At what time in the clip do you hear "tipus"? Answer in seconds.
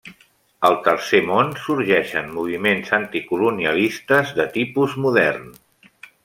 4.57-4.97